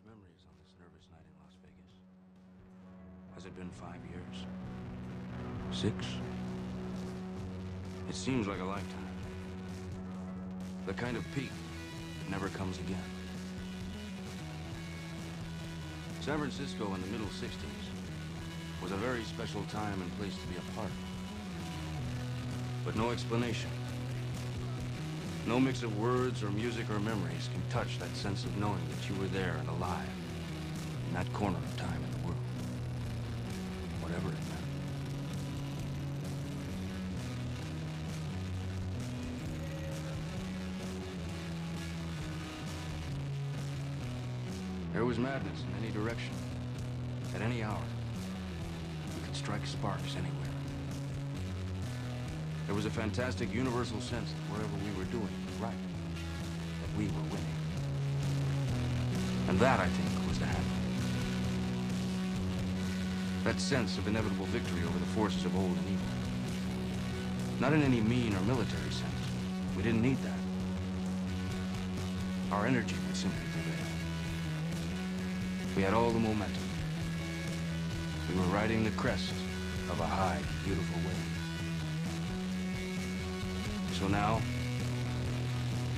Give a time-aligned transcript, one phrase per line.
[0.00, 1.92] strange memories on this nervous night in Las Vegas.
[3.34, 4.46] Has it been five years?
[5.72, 5.94] Six?
[8.08, 9.08] It seems like a lifetime.
[10.86, 11.50] The kind of peak
[12.18, 13.02] that never comes again.
[16.20, 17.50] San Francisco in the middle 60s
[18.82, 20.94] was a very special time and place to be a part of.
[22.84, 23.70] But no explanation.
[25.50, 29.08] No mix of words or music or memories can touch that sense of knowing that
[29.08, 30.08] you were there and alive
[31.08, 32.38] in that corner of time in the world.
[34.00, 34.60] Whatever it meant.
[44.92, 46.32] There was madness in any direction,
[47.34, 47.82] at any hour.
[49.16, 50.59] We could strike sparks anywhere.
[52.70, 57.06] There was a fantastic universal sense that wherever we were doing was right, that we
[57.06, 57.58] were winning.
[59.48, 60.94] And that, I think, was the happiness.
[63.42, 66.06] That sense of inevitable victory over the forces of old and evil.
[67.58, 69.20] Not in any mean or military sense.
[69.76, 70.38] We didn't need that.
[72.52, 73.84] Our energy would simply prevail.
[75.74, 76.62] We had all the momentum.
[78.28, 79.32] We were riding the crest
[79.90, 81.39] of a high, beautiful wave.
[84.00, 84.40] So now,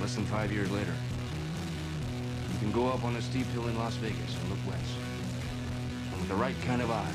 [0.01, 0.93] less than five years later,
[2.53, 4.95] you can go up on a steep hill in Las Vegas and look west.
[6.11, 7.15] And with the right kind of eyes,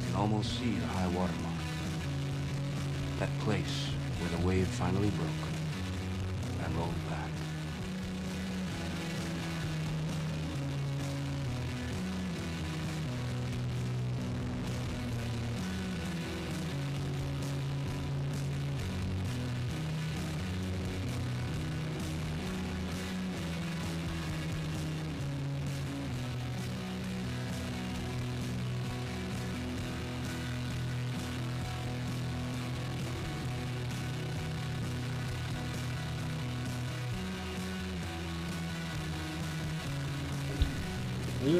[0.00, 1.54] you can almost see the high water mark.
[3.20, 3.86] That place
[4.18, 5.28] where the wave finally broke
[6.64, 7.33] and rolled back.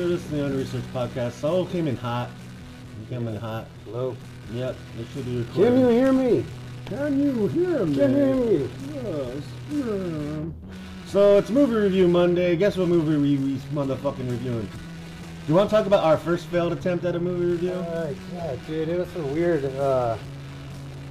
[0.04, 1.32] You're listening to Unresearched Podcast.
[1.32, 2.28] Soul came in hot.
[3.00, 3.66] You came in hot.
[3.86, 4.14] Hello.
[4.52, 6.44] Yep, it should be Can you hear me?
[6.84, 7.96] Can you hear me?
[7.96, 8.70] Can you hear me?
[8.92, 9.42] Yes.
[9.72, 10.44] yeah.
[11.06, 12.54] So it's movie review Monday.
[12.54, 14.66] Guess what movie we we motherfucking reviewing?
[14.66, 17.72] Do you want to talk about our first failed attempt at a movie review?
[17.72, 19.64] Uh, yeah, dude, it was so weird.
[19.64, 20.18] Uh,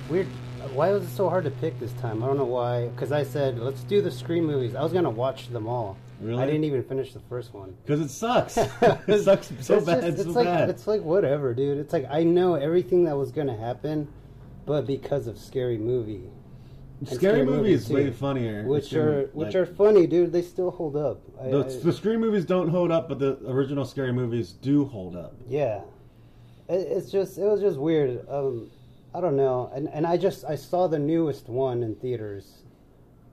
[0.08, 0.28] weird.
[0.74, 2.22] Why was it so hard to pick this time?
[2.22, 2.90] I don't know why.
[2.90, 4.76] Because I said let's do the Scream movies.
[4.76, 5.98] I was gonna watch them all.
[6.24, 6.42] Really?
[6.42, 7.76] I didn't even finish the first one.
[7.86, 8.58] Because it sucks.
[9.08, 10.02] it sucks so It's bad.
[10.04, 10.70] just- it's so like bad.
[10.70, 11.78] it's like whatever, dude.
[11.78, 14.08] It's like I know everything that was gonna happen,
[14.66, 16.30] but because of Scary Movie.
[17.00, 18.64] and Scary, movie is too, way funnier.
[18.66, 20.32] Which Scary are Movie, which are funny, dude.
[20.32, 21.22] They still hold up.
[21.42, 24.86] I, The, I- the Scream movies don't hold up, but the original Scary movies do
[24.86, 25.36] hold up.
[25.50, 25.82] Yeah,
[26.70, 28.26] it, it's just it was just weird.
[28.30, 28.72] Um,
[29.14, 32.64] I don't know, and and I just I saw the newest one in theaters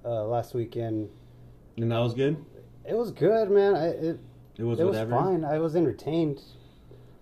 [0.05, 1.09] uh, last weekend.
[1.77, 2.37] And that was good.
[2.87, 3.75] It was good, man.
[3.75, 4.19] I, it
[4.59, 5.45] It was it was fine.
[5.45, 6.43] I was entertained,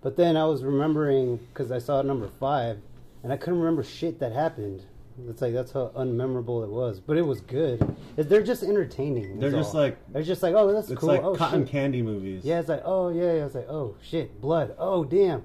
[0.01, 2.79] but then I was remembering because I saw number five,
[3.23, 4.83] and I couldn't remember shit that happened.
[5.27, 7.81] It's like that's how unmemorable it was, but it was good.
[8.15, 9.37] It- They're just entertaining.
[9.39, 9.81] They're just all.
[9.81, 11.09] like- they're just like oh that's It's cool.
[11.09, 11.71] like oh, cotton shit.
[11.71, 12.45] candy movies.
[12.45, 13.45] Yeah, it's like oh yeah, yeah.
[13.45, 14.73] It's like oh shit, blood.
[14.79, 15.43] Oh damn,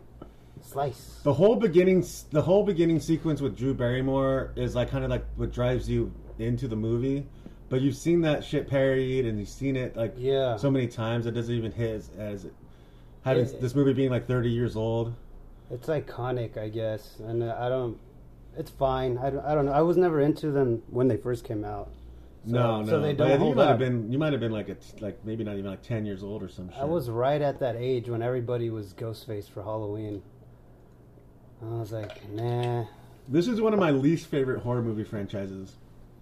[0.62, 1.18] slice.
[1.24, 5.24] The whole beginning, the whole beginning sequence with Drew Barrymore is like kind of like
[5.36, 7.26] what drives you into the movie.
[7.74, 10.54] But you've seen that shit parodied, and you've seen it like Yeah.
[10.56, 12.46] so many times it doesn't even hit as, as
[13.22, 15.12] having It- this movie being like thirty years old.
[15.72, 17.98] It's iconic, I guess, and I don't.
[18.56, 19.18] It's fine.
[19.18, 19.72] I don't, I don't know.
[19.72, 21.88] I was never into them when they first came out.
[22.46, 22.86] So, no, no.
[22.88, 23.68] So they don't I think you might up.
[23.70, 26.06] have been, you might have been like a, t- like maybe not even like ten
[26.06, 26.78] years old or some shit.
[26.78, 30.22] I was right at that age when everybody was Ghostface for Halloween.
[31.60, 32.84] I was like, nah.
[33.28, 35.74] This is one of my least favorite horror movie franchises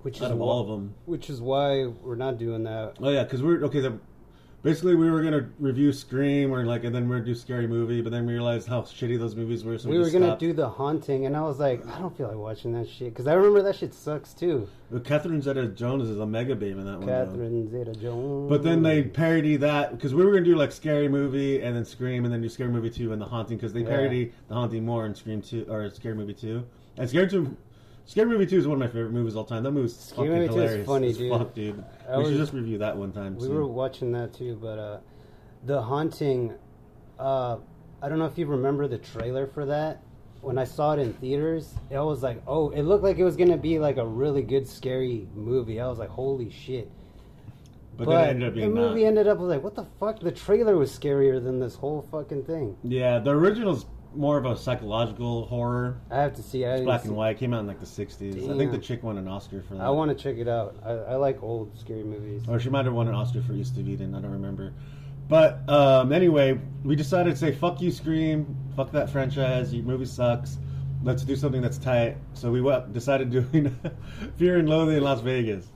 [0.03, 0.95] Which is of wh- all of them.
[1.07, 2.97] Which is why we're not doing that.
[3.01, 3.81] Oh yeah, because we're okay.
[3.81, 3.99] The,
[4.63, 8.01] basically, we were gonna review Scream, or like, and then we're gonna do Scary Movie,
[8.01, 9.79] but then we realized how shitty those movies were.
[9.79, 10.41] So we we, were gonna stopped.
[10.41, 13.27] do the haunting, and I was like, I don't feel like watching that shit because
[13.27, 14.69] I remember that shit sucks too.
[14.91, 17.07] But Catherine Zeta-Jones is a mega babe in that one.
[17.07, 17.25] though.
[17.27, 18.49] Catherine Zeta-Jones.
[18.49, 21.85] But then they parody that because we were gonna do like Scary Movie and then
[21.85, 23.89] Scream and then do Scary Movie Two and The Haunting because they Yeah.
[23.89, 26.65] parody The Haunting more in Scream Two or Scary Movie Two.
[26.99, 27.57] And Scary Two,
[28.05, 29.63] Scary Movie Two is one of my favorite movies of all time.
[29.63, 30.87] That movie's Scary fucking Movie 2 is hilarious.
[30.87, 31.33] funny, as dude.
[31.33, 31.85] Fuck, dude.
[32.09, 33.37] I we should just review that one time.
[33.37, 33.55] We soon.
[33.55, 34.99] were watching that too, but uh,
[35.65, 36.55] the haunting.
[37.19, 37.59] Uh,
[38.03, 40.03] I don't know if you remember the trailer for that.
[40.41, 43.37] When I saw it in theaters, I was like, "Oh, it looked like it was
[43.37, 46.91] gonna be like a really good scary movie." I was like, "Holy shit!"
[47.97, 49.09] but, then it ended up the movie not.
[49.09, 50.21] ended up like, what the fuck?
[50.21, 52.77] The trailer was scarier than this whole fucking thing.
[52.83, 55.99] Yeah, the original's more of a psychological horror.
[56.11, 56.65] I have to see.
[56.65, 57.37] I It's black and white.
[57.37, 58.53] It Came out in like the '60s.
[58.53, 59.83] I think the chick won an Oscar for that.
[59.83, 60.77] I want to check it out.
[60.85, 62.43] I, I like old scary movies.
[62.49, 64.15] Or she might have won an Oscar for East of Eden.
[64.15, 64.73] I don't remember.
[65.29, 70.05] But um, anyway, we decided to say "fuck you, Scream," "fuck that franchise," your movie
[70.05, 70.59] sucks.
[71.03, 72.17] Let's do something that's tight.
[72.35, 73.77] So we went, decided doing
[74.37, 75.67] Fear and Loathing in Las Vegas.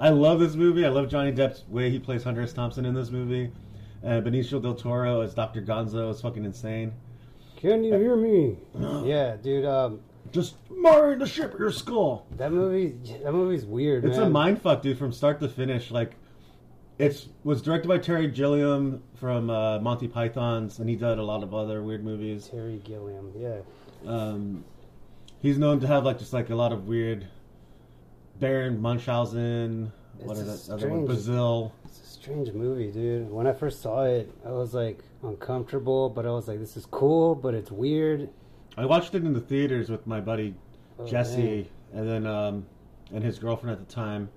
[0.00, 0.84] I love this movie.
[0.84, 2.52] I love Johnny Depp's way he plays Hunter S.
[2.52, 3.52] Thompson in this movie.
[4.02, 5.62] Uh, Benicio del Toro as Dr.
[5.62, 6.92] Gonzo is fucking insane.
[7.62, 8.56] Can you hear me?
[9.08, 9.64] yeah, dude.
[9.64, 10.00] Um,
[10.32, 12.26] Just marring the ship your skull.
[12.36, 12.96] that movie.
[13.22, 14.04] That movie's weird.
[14.04, 14.32] It's a man.
[14.32, 15.92] mind fuck, dude, from start to finish.
[15.92, 16.16] Like,
[16.98, 21.44] it's was directed by Terry Gilliam from uh, Monty Python's, and he did a lot
[21.44, 22.48] of other weird movies.
[22.48, 23.32] Terry Gilliam.
[23.38, 23.60] Yeah.
[24.06, 24.64] Um,
[25.40, 27.28] he's known to have like just like a lot of weird.
[28.40, 31.06] Baron Munchausen, what It's is a that other one?
[31.06, 31.72] Brazil.
[31.84, 33.28] It's a strange movie, dude.
[33.28, 36.86] When I first saw it, I was like uncomfortable, but I was like, "This is
[36.86, 38.28] cool," but it's weird.
[38.76, 40.54] I watched it in the theaters with my buddy
[41.00, 42.64] Oh, Jesse, and then um,
[43.12, 44.28] and his girlfriend at the time,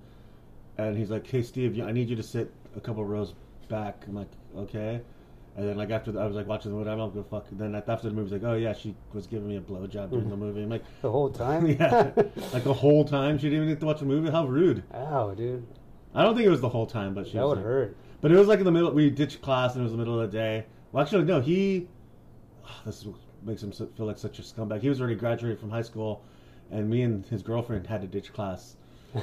[0.78, 3.34] and he's like, "Hey, Steve, I need you to sit a couple rows
[3.68, 5.00] back." I'm like, "Okay."
[5.56, 7.46] And then like after the, I was like watching the movie, I'm like, "Go fuck."
[7.52, 10.28] Then after the movie, he's like, "Oh yeah, she was giving me a blowjob during
[10.28, 11.66] the movie." I'm like, The whole time.
[11.80, 12.10] "Yeah,"
[12.52, 14.28] like the whole time she didn't even get to watch the movie.
[14.30, 14.82] How rude!
[14.92, 15.64] Ow, dude.
[16.14, 17.96] I don't think it was the whole time, but she That was would like- hurt.
[18.22, 18.90] But it was like in the middle.
[18.92, 20.64] We ditched class, and it was the middle of the day.
[20.92, 21.40] Well, actually, no.
[21.40, 21.86] He
[22.64, 23.06] ah, this
[23.42, 24.80] makes him feel like such a scumbag.
[24.80, 26.22] He was already graduated from high school,
[26.70, 28.76] and me and his girlfriend had to ditch class.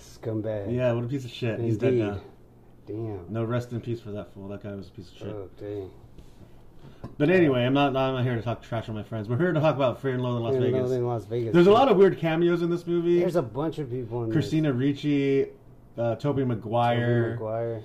[0.00, 0.74] Scumbag.
[0.74, 1.60] Yeah, what a piece of shit.
[1.60, 2.20] He's dead now.
[2.86, 3.26] Damn.
[3.28, 4.48] No rest in peace for that fool.
[4.48, 5.28] That guy was a piece of shit.
[5.28, 5.90] Oh, dang.
[7.18, 7.88] But anyway, I'm not.
[7.96, 9.28] I'm not here to talk trash on my friends.
[9.28, 10.82] We're here to talk about Fear and Loathing in Las Fear and Vegas.
[10.82, 11.52] Loathing in Las Vegas.
[11.54, 13.18] There's a lot of weird cameos in this movie.
[13.20, 14.34] There's a bunch of people in this.
[14.34, 15.46] Christina Ricci,
[15.98, 17.82] uh, Tobey Maguire, Maguire.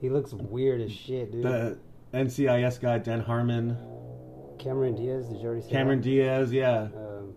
[0.00, 1.44] He looks weird as shit, dude.
[1.44, 1.78] the
[2.12, 3.76] NCIS guy Dan Harmon,
[4.58, 5.28] Cameron Diaz.
[5.28, 6.04] Did you already say Cameron that?
[6.04, 6.52] Diaz.
[6.52, 7.34] Yeah, Um,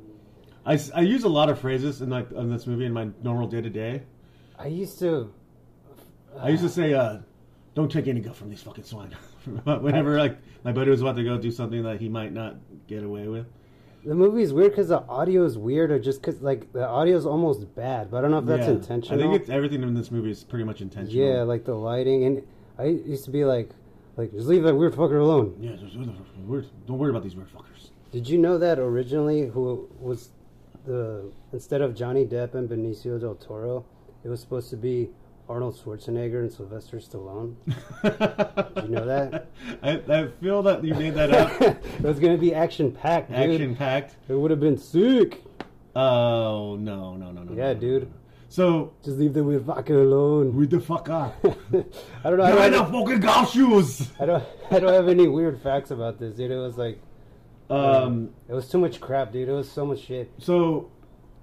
[0.65, 3.47] I, I use a lot of phrases in like in this movie in my normal
[3.47, 4.03] day to day.
[4.59, 5.33] I used to.
[6.39, 7.19] I used to say, uh,
[7.77, 9.11] "Don't take any guff from these fucking swine."
[9.65, 12.55] Whenever like my buddy was about to go do something that he might not
[12.87, 13.45] get away with.
[14.03, 17.15] The movie is weird because the audio is weird, or just because like the audio
[17.15, 18.09] is almost bad.
[18.09, 18.73] But I don't know if that's Yeah.
[18.73, 19.19] intentional.
[19.19, 21.23] I think it's everything in this movie is pretty much intentional.
[21.23, 22.41] yeah, like the lighting, and
[22.79, 23.69] I used to be like,
[24.15, 25.55] like just leave that weird fucker alone.
[25.59, 25.75] yeah.
[25.75, 25.95] Just,
[26.47, 27.91] weird- don't worry about these weird fuckers.
[28.11, 30.31] Did you know that originally, who was
[30.85, 33.85] the instead of Johnny Depp and Benicio del Toro,
[34.23, 35.09] it was supposed to be
[35.49, 37.55] Arnold Schwarzenegger and Sylvester Stallone.
[38.03, 39.47] Did you know that?
[39.81, 41.61] I, I feel that you made that up.
[41.61, 43.51] it was gonna be action packed, dude.
[43.51, 44.15] Action packed.
[44.27, 45.43] It would have been sick.
[45.95, 47.53] Oh no no no no.
[47.53, 48.03] Yeah, no, dude.
[48.03, 48.09] no.
[48.49, 50.55] So Just leave the weird fucker alone.
[50.55, 51.35] with the fuck up.
[51.43, 52.43] I don't know.
[52.43, 54.09] I Get don't, the fucking golf shoes.
[54.19, 54.43] I don't.
[54.71, 56.51] I don't have any weird facts about this, dude.
[56.51, 56.99] It was like
[57.69, 58.29] Um.
[58.49, 59.47] it was too much crap, dude.
[59.49, 60.31] It was so much shit.
[60.39, 60.89] So,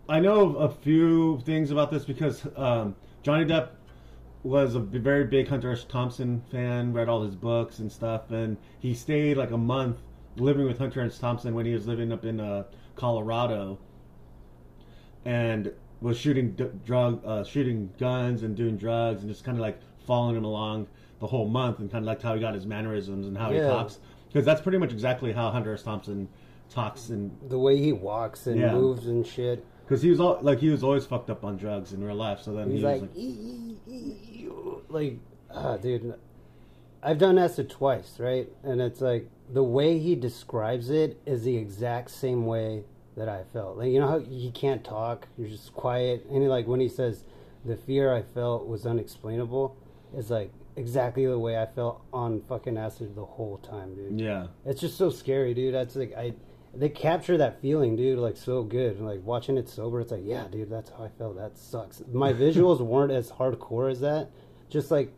[0.08, 3.68] I know a few things about this because um, Johnny Depp
[4.44, 5.84] was a very big Hunter S.
[5.84, 9.96] Thompson fan, read all his books and stuff, and he stayed like a month
[10.36, 11.18] living with Hunter S.
[11.18, 12.64] Thompson when he was living up in uh,
[12.94, 13.78] Colorado,
[15.24, 19.62] and was shooting d- drug, uh, shooting guns and doing drugs, and just kind of
[19.62, 20.86] like following him along
[21.20, 23.58] the whole month, and kind of like how he got his mannerisms and how he
[23.60, 23.98] talks,
[24.28, 25.82] because that's pretty much exactly how Hunter S.
[25.82, 26.28] Thompson
[26.68, 28.72] talks and The way he walks and Yeah.
[28.74, 29.64] moves and shit.
[29.84, 32.40] Because he was all like he was always fucked up on drugs in real life.
[32.40, 34.48] So then He's he was like, like, "Ee, ee, ee,"
[34.88, 35.18] like,
[35.52, 36.14] ah, dude.
[37.02, 38.48] I've done acid twice, right?
[38.62, 42.84] And it's like the way he describes it is the exact same way
[43.16, 43.76] that I felt.
[43.76, 46.88] Like you know how he can't talk, you're just quiet, and he, like when he
[46.88, 47.24] says,
[47.64, 49.76] "The fear I felt was unexplainable,"
[50.16, 54.18] it's like exactly the way I felt on fucking acid the whole time, dude.
[54.20, 55.74] yeah, It's just so scary, dude.
[55.74, 56.32] That's like I
[56.76, 59.00] they capture that feeling, dude, like so good.
[59.00, 61.36] Like watching it sober, it's like, yeah, dude, that's how I felt.
[61.36, 62.02] That sucks.
[62.12, 64.30] My visuals weren't as hardcore as that.
[64.68, 65.12] Just like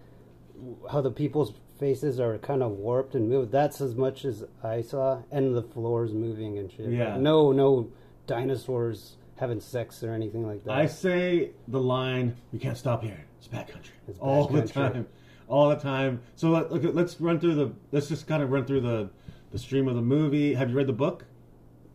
[0.91, 3.53] how the people's faces are kind of warped and moved.
[3.53, 6.91] That's as much as I saw, and the floors moving and shit.
[6.91, 7.13] Yeah.
[7.13, 7.91] Like, no, no
[8.27, 10.73] dinosaurs having sex or anything like that.
[10.73, 13.25] I say the line, "We can't stop here.
[13.39, 15.07] It's bat country." It's bad all the time,
[15.49, 16.23] all the time.
[16.37, 17.73] So let, let's run through the.
[17.93, 19.11] Let's just kind of run through the
[19.53, 20.55] the stream of the movie.
[20.55, 21.25] Have you read the book?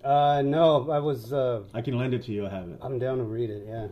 [0.03, 1.33] Uh, no, I was.
[1.33, 2.45] Uh, I can lend it to you.
[2.45, 2.79] I have it.
[2.81, 3.65] I'm down to read it.
[3.67, 3.87] Yeah,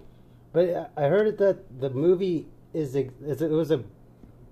[0.54, 3.84] but I heard that the movie is ex- is it was a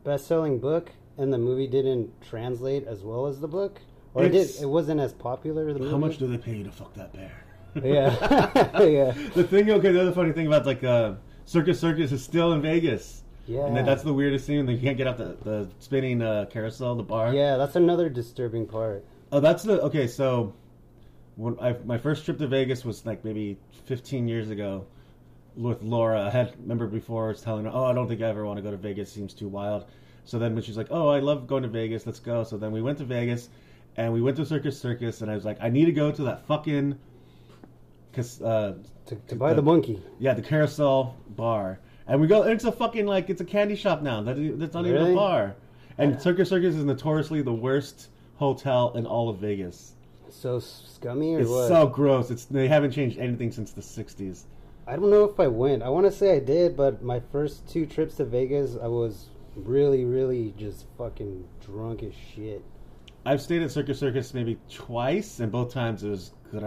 [0.03, 3.79] best-selling book, and the movie didn't translate as well as the book,
[4.13, 4.49] or it did.
[4.61, 5.73] It wasn't as popular.
[5.73, 5.91] The movie.
[5.91, 7.31] How much do they pay you to fuck that bear?
[7.83, 9.11] Yeah, yeah.
[9.35, 12.61] the thing, okay, the other funny thing about like uh, Circus Circus is still in
[12.61, 13.23] Vegas.
[13.47, 13.65] Yeah.
[13.65, 14.65] And that's the weirdest scene.
[14.65, 17.33] They can't get out the, the spinning uh, carousel, the bar.
[17.33, 19.05] Yeah, that's another disturbing part.
[19.31, 20.05] Oh, that's the okay.
[20.05, 20.53] So,
[21.37, 24.85] when I my first trip to Vegas was like maybe 15 years ago
[25.55, 26.25] with Laura.
[26.25, 28.57] I had remember before I was telling her, oh, I don't think I ever want
[28.57, 29.11] to go to Vegas.
[29.11, 29.85] Seems too wild.
[30.25, 32.05] So then when she's like, oh, I love going to Vegas.
[32.05, 32.43] Let's go.
[32.43, 33.49] So then we went to Vegas,
[33.95, 36.23] and we went to Circus Circus, and I was like, I need to go to
[36.23, 36.97] that fucking.
[38.13, 38.73] Cause, uh,
[39.05, 40.01] To, to buy the monkey.
[40.19, 42.41] yeah, the carousel bar, and we go.
[42.41, 44.21] And it's a fucking like it's a candy shop now.
[44.23, 45.11] That that's not even Really?
[45.13, 45.55] a bar.
[45.99, 49.93] And Circus Circus is notoriously the worst hotel in all of Vegas.
[50.29, 51.67] So scummy or It's what?
[51.67, 52.31] so gross.
[52.31, 54.43] It's they haven't changed anything since the '60s.
[54.85, 55.83] I don't know if I went.
[55.83, 59.27] I want to say I did, but my first two trips to Vegas, I was
[59.55, 62.63] really, really just fucking drunk as shit.
[63.25, 66.65] I've stayed at Circus Circus maybe twice, and both times it was gravity.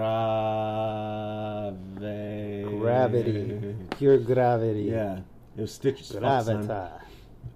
[2.78, 4.82] Gravity, pure gravity.
[4.82, 5.20] Yeah,
[5.56, 6.12] it was stitches.
[6.12, 7.00] Gravita.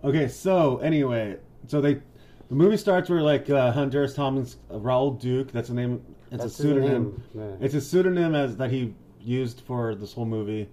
[0.03, 2.01] Okay, so anyway, so they
[2.55, 5.51] the movie starts where like uh, Hunter Thomas uh, Raoul Duke.
[5.51, 6.01] That's the name.
[6.31, 7.21] It's That's a pseudonym.
[7.35, 7.51] yeah.
[7.61, 10.69] It's a pseudonym as that he used for this whole movie.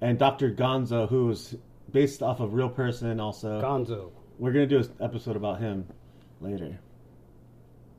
[0.00, 0.52] And Dr.
[0.52, 1.56] Gonzo, who is
[1.90, 3.60] based off of real person, also.
[3.60, 4.12] Gonzo.
[4.38, 5.88] We're gonna do an episode about him
[6.40, 6.78] later.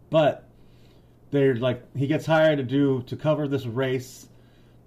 [0.09, 0.47] But
[1.31, 4.29] they're like he gets hired to do to cover this race,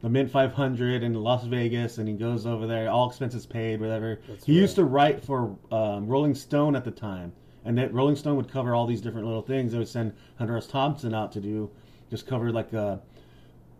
[0.01, 4.21] the Mint 500 in Las Vegas, and he goes over there, all expenses paid, whatever.
[4.27, 7.35] That's he used to write for um, Rolling Stone at the time,
[7.65, 9.73] and that Rolling Stone would cover all these different little things.
[9.73, 10.67] They would send Hunter S.
[10.67, 11.71] Thompson out to do
[12.11, 12.97] just cover like uh,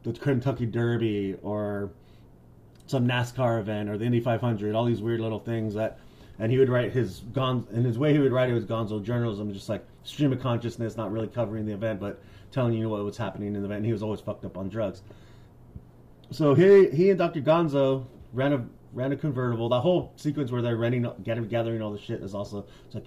[0.05, 1.91] the Kentucky Derby or
[2.87, 5.99] some NASCAR event or the Indy 500, all these weird little things that,
[6.39, 9.03] and he would write his Gon, in his way he would write it was Gonzo
[9.03, 13.05] journalism, just like stream of consciousness, not really covering the event, but telling you what
[13.05, 13.79] was happening in the event.
[13.79, 15.03] And he was always fucked up on drugs.
[16.31, 17.41] So he he and Dr.
[17.41, 19.69] Gonzo ran a ran a convertible.
[19.69, 23.05] That whole sequence where they're renting, gathering, gathering all the shit is also it's like,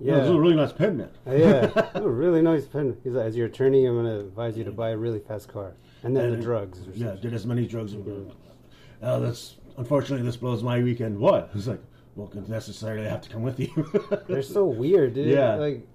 [0.00, 1.10] yeah, this is a really nice pen, man.
[1.26, 2.96] Uh, yeah, Oh, really nice pen.
[3.04, 5.74] He's like, as your attorney, I'm gonna advise you to buy a really fast car,
[6.02, 6.80] and then the And- drugs.
[6.86, 7.94] Or Yeah, did as many drugs.
[7.94, 8.00] as
[9.02, 11.18] Oh, that's unfortunately this blows my weekend.
[11.18, 11.50] What?
[11.54, 11.80] It's like,
[12.16, 13.68] well, necessarily have to come with you.
[14.28, 15.28] They're so weird, dude.
[15.28, 15.54] Yeah.
[15.54, 15.86] Like,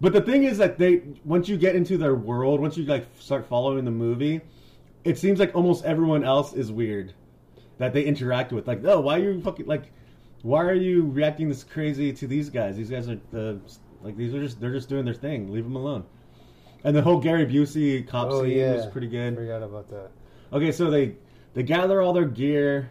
[0.00, 3.06] But the thing is that they once you get into their world, once you like
[3.18, 4.40] start following the movie,
[5.04, 7.12] it seems like almost everyone else is weird
[7.78, 8.66] that they interact with.
[8.66, 9.92] Like, oh, why are you fucking like,
[10.44, 12.76] why are you reacting this crazy to these guys?
[12.76, 13.58] These guys are the
[14.02, 15.50] like these are just they're just doing their thing.
[15.50, 16.04] Leave them alone.
[16.84, 19.34] And the whole Gary Busey cop oh scene yeah, was pretty good.
[19.36, 20.10] Forgot about that.
[20.52, 21.16] Okay, so they
[21.54, 22.90] they gather all their gear,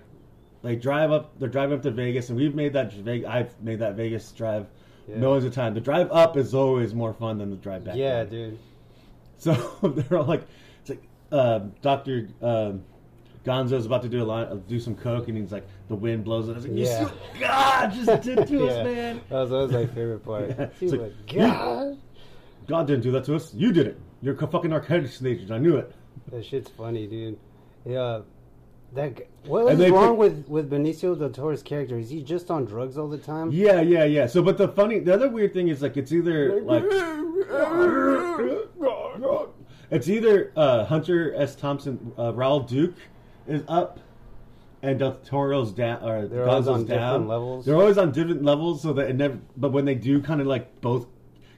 [0.64, 1.38] they drive up.
[1.38, 2.92] They're driving up to Vegas, and we've made that.
[3.28, 4.66] I've made that Vegas drive
[5.08, 5.18] Yeah.
[5.18, 5.76] millions of times.
[5.76, 7.96] The drive up is always more fun than the drive back.
[7.96, 8.30] Yeah, down.
[8.30, 8.60] dude.
[9.38, 10.48] So they're all like,
[10.82, 12.84] it's like uh, Doctor um
[13.46, 16.24] Gonzo's about to do a line, uh, do some coke, and he's like, the wind
[16.24, 16.54] blows it.
[16.54, 17.02] I was like, Yeah.
[17.02, 18.72] you God just did to yeah.
[18.72, 19.22] us, man.
[19.30, 20.50] That was always my favorite part.
[20.50, 20.70] Yeah.
[20.80, 21.98] It's like, like, God.
[22.68, 23.54] God didn't do that to us.
[23.54, 24.00] You did it.
[24.22, 25.52] You're a fucking arcade agent.
[25.52, 25.94] I knew it.
[26.32, 27.38] That shit's funny, dude.
[27.86, 28.22] Yeah.
[28.94, 31.98] That what is wrong pick- with with Benicio del Toro's character?
[31.98, 33.50] Is he just on drugs all the time?
[33.52, 34.28] Yeah, yeah, yeah.
[34.28, 36.84] So, but the funny, the other weird thing is like it's either like
[39.92, 41.56] it's either uh, Hunter S.
[41.56, 42.94] Thompson, uh, Raoul Duke
[43.48, 44.00] is up,
[44.82, 46.98] and Del Toro's uh, down, or They're always Gonzo's on down.
[47.12, 47.66] different levels.
[47.66, 49.38] They're always on different levels, so that it never.
[49.58, 51.08] But when they do, kind of like both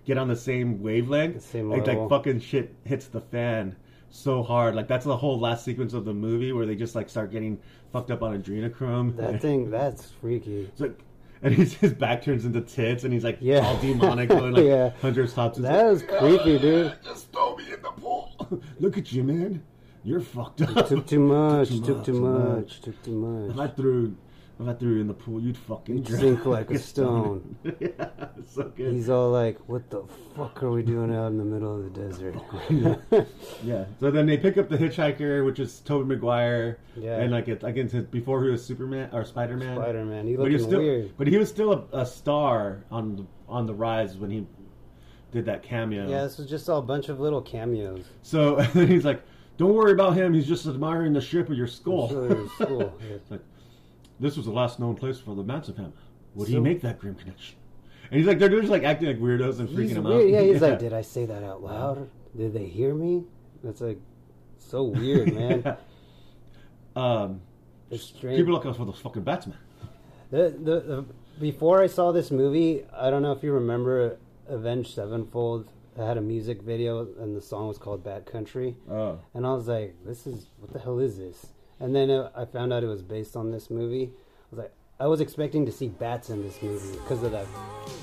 [0.05, 2.03] get on the same wavelength, The same like, level.
[2.03, 3.75] like fucking shit hits the fan
[4.11, 4.75] so hard.
[4.75, 7.59] Like that's the whole last sequence of the movie where they just like start getting
[7.91, 9.15] fucked up on adrenochrome.
[9.17, 10.61] That thing, that's freaky.
[10.65, 10.99] It's like,
[11.41, 13.65] and he's, his back turns into tits, and he's like Yeah.
[13.65, 14.91] all demonic, going like Yeah.
[15.01, 15.57] Hunter's tops.
[15.57, 16.93] That was creepy, dude.
[17.03, 18.31] Just throw me in the pool.
[18.79, 19.63] Look at you, man.
[20.05, 20.87] You're fucked up.
[20.87, 21.69] Took too much.
[21.69, 22.79] too Took too too much.
[22.81, 23.51] Took too much.
[23.55, 24.15] If I threw,
[24.59, 27.57] if I threw you in the pool, you'd fucking You'd sink like a stone.
[27.79, 28.09] yeah,
[28.47, 28.93] so good.
[28.93, 30.03] He's all like, "What the
[30.35, 32.35] fuck are we doing out in the middle of the desert?"
[33.63, 33.85] yeah.
[33.99, 36.77] So then they pick up the hitchhiker, which is Tobey Maguire.
[36.95, 37.17] Yeah.
[37.19, 39.75] And like it, again, his- before he was Superman or Spider Man.
[39.75, 40.27] Spider Man.
[40.27, 41.17] He But he was still, weird.
[41.17, 44.45] but he was still a, a star on the on the rise when he
[45.31, 46.07] did that cameo.
[46.07, 48.05] Yeah, this was just all a bunch of little cameos.
[48.21, 49.21] So then he's like,
[49.57, 50.33] "Don't worry about him.
[50.33, 52.51] He's just admiring the shape of your skull." It was.
[53.01, 53.17] Yeah.
[53.29, 53.41] Like,
[54.19, 55.91] this was the last known place for the Manson family.
[56.35, 57.55] Would he make that grim connection?
[58.11, 60.21] And he's like, they're just like acting like weirdos and freaking him weird.
[60.21, 60.29] out.
[60.29, 62.09] Yeah, he's like, "Did I say that out loud?
[62.37, 63.23] Did they hear me?"
[63.63, 63.99] That's like
[64.57, 65.77] so weird, man.
[66.95, 67.41] um,
[67.89, 68.37] It's strange.
[68.37, 69.57] people look out for those fucking Batsman.
[70.31, 71.05] The, the, the
[71.39, 75.67] before I saw this movie, I don't know if you remember Avenged Sevenfold.
[75.97, 79.53] It had a music video, and the song was called "Bat Country." Oh, And I
[79.53, 81.47] was like, "This is what the hell is this?"
[81.79, 84.11] And then uh, I found out it was based on this movie.
[84.13, 87.45] I was like, I was expecting to see bats in this movie because of that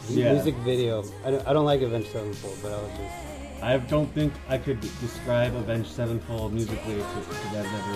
[0.08, 0.32] Yeah.
[0.32, 1.02] music video.
[1.24, 3.14] I don't, I don't like Avenged Sevenfold, but I was just
[3.62, 7.94] I don't think I could describe Avenged Sevenfold musically because I've never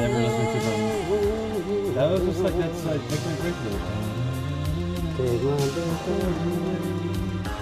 [0.00, 1.94] never listened to them.
[1.94, 3.78] That was just like that's like take my little
[5.16, 6.78] Take my breath away.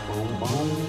[0.08, 0.79] Boom, boom.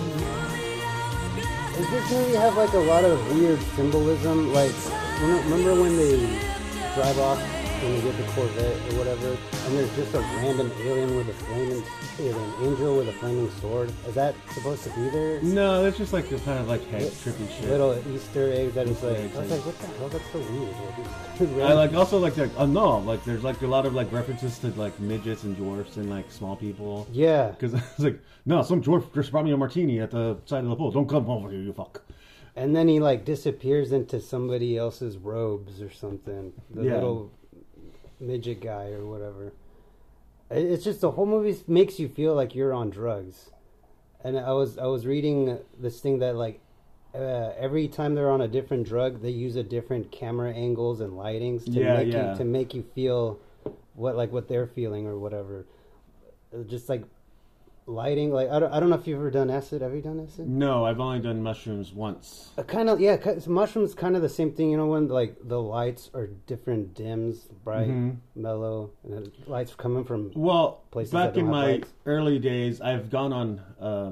[1.73, 4.53] Does this movie have like a lot of weird symbolism?
[4.53, 4.73] Like,
[5.21, 6.17] remember remember when they
[6.95, 9.27] drive off when they get the Corvette or whatever,
[9.65, 11.83] and there's just a random alien with a flaming,
[12.19, 13.91] an angel with a flaming sword?
[14.07, 15.41] Is that supposed to be there?
[15.41, 17.69] No, that's just like the kind of like head trippy shit.
[17.69, 20.09] Little Easter egg that is like, eggs, I was like- like, what the hell?
[20.09, 20.39] That's so
[21.49, 21.69] weird.
[21.69, 24.59] I like also like the uh, no like there's like a lot of like references
[24.59, 27.47] to like midgets and dwarfs and like small people Yeah.
[27.49, 30.69] because it's like no some dwarf just brought me a martini at the side of
[30.69, 32.03] the pool don't come over here you fuck
[32.55, 36.53] And then he like disappears into somebody else's robes or something.
[36.69, 36.93] The Yeah.
[36.95, 37.31] little
[38.21, 39.53] midget guy or whatever.
[40.49, 43.51] It's just the whole movie makes you feel like you're on drugs.
[44.23, 46.59] And I was I was reading this thing that like
[47.15, 51.13] uh, every time they're on a different drug, they use a different camera angles and
[51.13, 52.31] lightings to Yeah, make yeah.
[52.31, 53.39] you to make you feel
[53.95, 55.65] what like what they're feeling or whatever.
[56.67, 57.03] Just like
[57.87, 59.81] lighting, like I don't I don't know if you've ever done acid.
[59.81, 60.47] Have you done acid?
[60.47, 64.51] no I've only done mushrooms once kind of yeah cause mushrooms kind of the same
[64.51, 68.17] thing you know when like the lights are different dims bright Mhm.
[68.35, 71.89] mellow and the lights coming from well Places back in my lights.
[72.05, 74.11] early days I've gone on uh,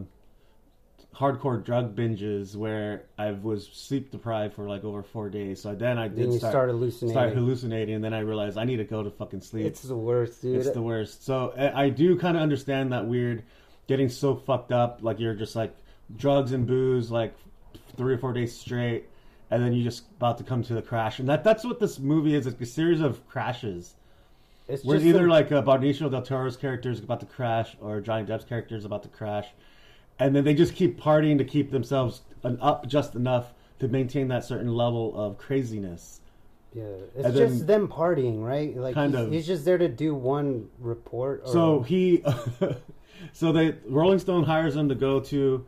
[1.20, 5.98] hardcore drug binges where I was sleep deprived for like over four days so then
[5.98, 9.04] I did start, start hallucinating start hallucinating and then I realized I need to go
[9.04, 11.26] to fucking sleep it's the worst dude It's the worst.
[11.26, 13.44] So I do kind of understand that weird
[13.88, 15.76] getting so fucked up, like you're just like
[16.16, 17.34] drugs and booze, like
[17.98, 19.10] three or four days straight,
[19.52, 21.20] and then you just about to come to the crash.
[21.20, 22.48] And that that's what this movie is.
[22.48, 23.96] It's a series of crashes.
[24.68, 27.76] it's Where just either some- like uh, Benicio del Toro's character is about to crash,
[27.82, 29.48] or Johnny Depp's character is about to crash,
[30.20, 34.28] and then they just keep partying to keep themselves an up just enough to maintain
[34.30, 36.22] that certain level of craziness.
[36.74, 36.84] yeah
[37.16, 39.32] it's and just then- them partying right like Kind he's, of.
[39.32, 42.24] he's just there to do one report or, So he,
[43.34, 45.66] so they Rolling Stone hires him to go to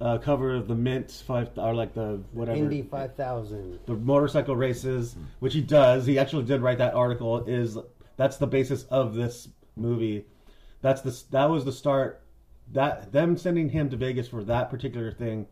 [0.00, 5.14] uh, cover of the Mint five or like the whatever Indy 5000 the motorcycle races,
[5.38, 6.04] which he does.
[6.06, 7.44] He actually did write that article.
[7.44, 7.78] Is
[8.16, 10.24] that's the basis of this movie?
[10.80, 12.20] That's the that was the start.
[12.72, 15.46] That them sending him to Vegas for that particular thing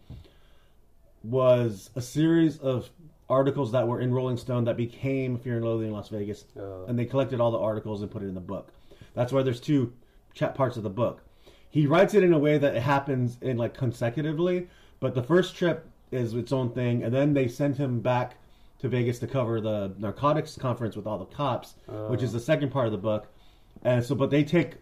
[1.22, 2.88] was a series of
[3.28, 6.86] articles that were in Rolling Stone that became Fear and Loathing in Las Vegas, Oh.
[6.88, 8.72] and they collected all the articles and put it in the book.
[9.14, 9.92] That's why there's two
[10.34, 11.22] chat parts of the book.
[11.68, 15.54] He writes it in a way that it happens in like consecutively, but the first
[15.54, 18.36] trip is its own thing, and then they send him back
[18.80, 21.74] to Vegas to cover the narcotics conference with all the cops,
[22.08, 22.38] which is oh.
[22.38, 23.28] the second part of the book.
[23.82, 24.76] And so, but they take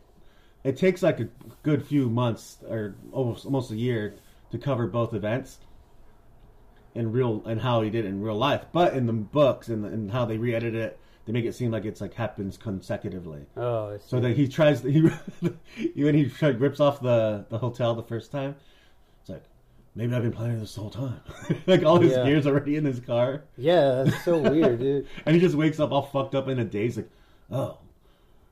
[0.64, 1.28] it takes like a
[1.62, 4.16] good few months or almost almost a year
[4.50, 5.58] to cover both events
[6.94, 8.64] in real and how he did it in real life.
[8.72, 11.84] But in the books and, and how they re-edit it, they make it seem like
[11.84, 13.42] it's like happens consecutively.
[13.56, 15.02] oh I So that he tries he
[15.96, 18.56] when he rips off the the hotel the first time,
[19.20, 19.44] it's like
[19.94, 21.20] maybe I've been planning this whole time.
[21.66, 22.24] like all his Yeah.
[22.24, 25.92] gear's already in his car, yeah that's so weird dude and he just wakes up
[25.92, 26.96] all fucked up in a daze.
[26.96, 27.10] Like,
[27.50, 27.78] oh,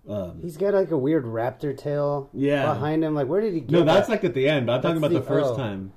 [0.09, 2.73] um, he's got like a weird raptor tail Yeah.
[2.73, 4.13] behind him like where did he get no, that's that?
[4.13, 4.67] like at the end.
[4.67, 5.57] But I'm talking That's about the, the- first oh.
[5.57, 5.93] time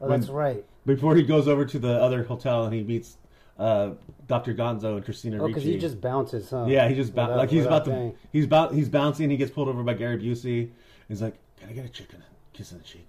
[0.00, 3.16] oh that's when- right before he goes over to the other hotel and he meets
[3.58, 3.92] uh,
[4.26, 4.52] Dr.
[4.54, 7.50] Gonzo and Christina oh because he just bounces huh Yeah, he just bou- Without- like
[7.50, 8.14] he's without about to paying.
[8.32, 9.30] he's about he's bouncing.
[9.30, 10.70] He gets pulled over by Gary Busey.
[11.08, 13.08] He's like, "Can I get a chicken kiss on the cheek?"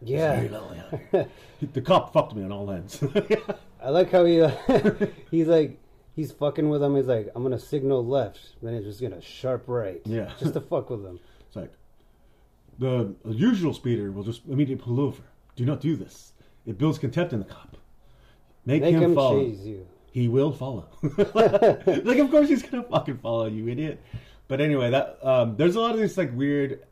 [0.00, 1.26] It's yeah very lonely out here.
[1.72, 3.02] the cop fucked me on all ends.
[3.82, 4.52] I like how he uh,
[5.32, 5.76] he's like
[6.18, 6.96] he's fucking with him.
[6.96, 10.00] He's like, I'm gonna signal left, then he's just gonna sharp right.
[10.04, 10.32] Yeah.
[10.40, 11.20] just to fuck with him.
[11.46, 11.72] it's like
[12.80, 15.22] the usual speeder will just immediately pull over.
[15.54, 16.32] Do not do this.
[16.66, 17.76] It builds contempt in the cop.
[18.66, 19.44] Make, Make him, him follow.
[19.44, 19.86] chase you.
[20.10, 20.88] He will follow.
[21.34, 24.02] like, of course he's gonna fucking follow you, idiot.
[24.48, 26.84] But anyway, that um, there's a lot of these like weird,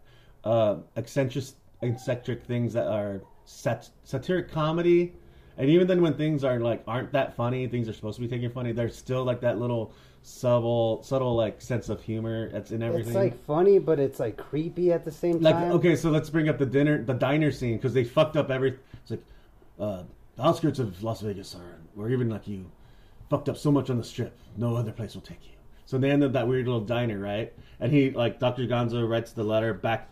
[0.44, 1.46] uh, eccentric,
[1.82, 5.14] eccentric things that are sat- satiric comedy,
[5.58, 8.28] and even then when things are like aren't that funny, things are supposed to be
[8.28, 8.72] taken funny.
[8.72, 9.92] There's still like that little
[10.22, 13.08] subtle, subtle like sense of humor that's in everything.
[13.08, 15.72] It's like funny, but it's like creepy at the same Like time.
[15.72, 18.78] okay, so let's bring up the dinner, the diner scene because they fucked up every.
[19.02, 19.24] It's like
[19.78, 20.02] uh,
[20.36, 22.70] the outskirts of Las Vegas are, or even like you,
[23.30, 24.36] fucked up so much on the strip.
[24.56, 25.52] No other place will take you.
[25.84, 27.52] So they end up that weird little diner, right?
[27.78, 28.66] And he like Dr.
[28.66, 30.10] Gonzo writes the letter back,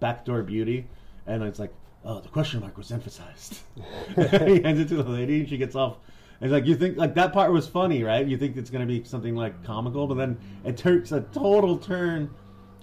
[0.00, 0.88] backdoor beauty,
[1.26, 1.72] and it's like,
[2.04, 3.60] oh, the question mark was emphasized.
[4.14, 5.98] he hands it to the lady, and she gets off.
[6.40, 8.26] It's like you think like that part was funny, right?
[8.26, 12.30] You think it's gonna be something like comical, but then it takes a total turn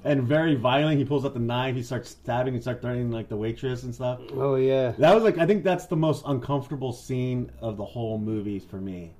[0.06, 0.98] and very violent.
[0.98, 1.76] He pulls out the knife.
[1.76, 2.54] He starts stabbing.
[2.54, 4.22] He starts threatening like the waitress and stuff.
[4.34, 4.92] Oh yeah.
[4.98, 8.78] That was like I think that's the most uncomfortable scene of the whole movie for
[8.78, 9.14] me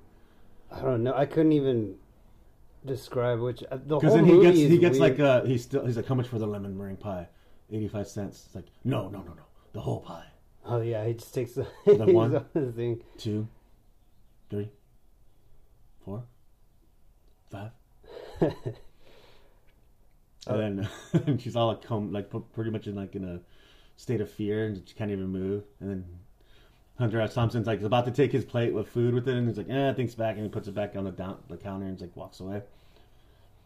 [0.70, 1.14] I don't know.
[1.14, 1.96] I couldn't even
[2.86, 5.18] describe which uh, the because whole then he movie gets is he gets weird.
[5.18, 7.28] like uh he's still he's like how much for the lemon meringue pie,
[7.70, 8.44] eighty five cents.
[8.46, 10.26] It's like no no no no the whole pie.
[10.64, 12.34] Oh yeah, he just takes the, The one?
[12.36, 13.02] on the thing.
[13.18, 13.48] Two,
[14.50, 14.70] three,
[16.04, 16.24] four,
[17.50, 17.70] five.
[20.46, 23.40] And then she's all like, com- like pretty much in like in a
[23.96, 25.64] state of fear, and she can't even move.
[25.80, 26.04] And then
[26.98, 27.34] Hunter S.
[27.34, 29.92] Thompson's like about to take his plate with food with it, and he's like, "eh,"
[29.92, 32.40] thinks back, and he puts it back on the down the counter, and like walks
[32.40, 32.62] away.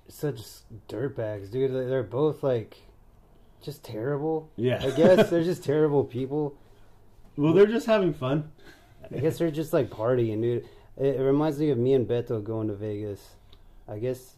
[0.08, 0.40] Such
[0.88, 1.72] dirtbags, dude.
[1.72, 2.76] They're both like
[3.64, 4.50] just terrible.
[4.56, 6.56] Yeah, I guess they're just terrible people.
[7.36, 8.50] well, they're just having fun.
[9.14, 10.68] I guess they're just like partying, dude.
[10.96, 13.20] It, it reminds me of me and Beto going to Vegas.
[13.88, 14.36] I guess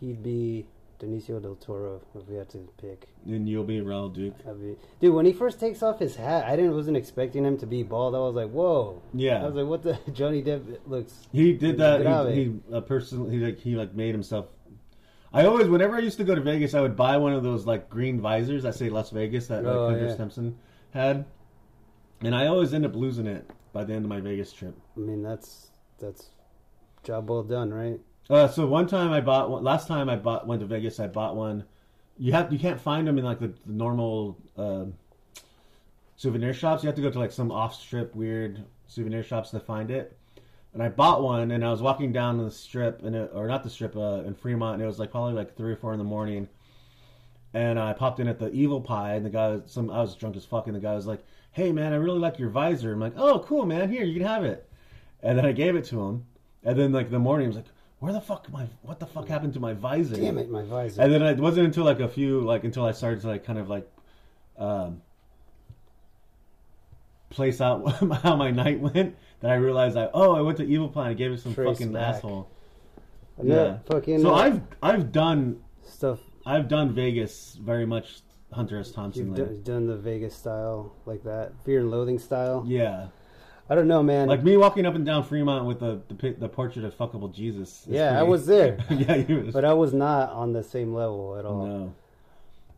[0.00, 0.66] he'd be
[1.00, 3.08] Benicio del Toro if we had to pick.
[3.26, 4.36] And you'll be Raoul Duke.
[4.44, 7.66] Be, dude, when he first takes off his hat, I didn't wasn't expecting him to
[7.66, 8.14] be bald.
[8.14, 9.02] I was like, whoa.
[9.12, 11.26] Yeah, I was like, what the Johnny Depp looks.
[11.32, 12.00] He did that.
[12.32, 13.30] He, he a person.
[13.30, 14.46] He like he like made himself.
[15.34, 17.66] I always, whenever I used to go to Vegas, I would buy one of those
[17.66, 20.16] like green visors that say Las Vegas that like Oh, Hunter yeah.
[20.16, 20.56] Simpson
[20.92, 21.24] had,
[22.22, 24.78] and I always end up losing it by the end of my Vegas trip.
[24.96, 26.30] I mean, that's that's
[27.02, 27.98] job well done, right?
[28.30, 29.64] Uh, so one time I bought one.
[29.64, 31.64] Last time I bought went to Vegas, I bought one.
[32.16, 34.84] You have you can't find them in like the, the normal uh,
[36.16, 36.84] souvenir shops.
[36.84, 40.16] You have to go to like some off strip weird souvenir shops to find it.
[40.74, 43.62] And I bought one, and I was walking down the strip, and it, or not
[43.62, 45.98] the strip, uh, in Fremont, and it was like probably like three or four in
[45.98, 46.48] the morning.
[47.54, 50.16] And I popped in at the Evel Pie, and the guy, was, some I was
[50.16, 52.92] drunk as fuck, and the guy was like, "Hey man, I really like your visor."
[52.92, 53.88] I'm like, "Oh, cool, man.
[53.88, 54.68] Here, you can have it."
[55.22, 56.26] And then I gave it to him,
[56.64, 57.66] and then like the morning, I was like,
[58.00, 61.00] "Where the fuck my what the fuck happened to my visor?" Damn it, my visor.
[61.00, 63.60] And then it wasn't until like a few like until I started to like kind
[63.60, 63.88] of like
[64.58, 65.02] um
[67.30, 67.88] place out
[68.22, 71.12] how my night went that I realized I oh I went to Evil Plan I
[71.12, 72.16] gave it some Trace fucking back.
[72.16, 72.48] asshole.
[73.42, 74.22] yeah, fucking.
[74.22, 76.18] So uh, I've I've done stuff.
[76.46, 78.90] I've done Vegas very much Hunter S.
[78.90, 79.36] Thompson.
[79.36, 82.64] You've like, done, the Vegas style like that, Fear and Loathing style.
[82.66, 83.08] yeah,
[83.68, 84.28] I don't know, man.
[84.28, 87.84] like me walking up and down Fremont with the the, the portrait of fuckable Jesus.
[87.86, 89.52] yeah, I was there, yeah, you was.
[89.52, 91.66] but I was not on the same level at all.
[91.66, 91.94] No.